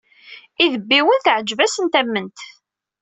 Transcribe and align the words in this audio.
Idebbiwen 0.63 1.19
teɛǧeb-asen 1.25 1.87
tament. 1.93 2.37